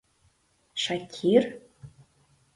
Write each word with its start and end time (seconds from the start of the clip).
—Шакир?.. 0.83 1.43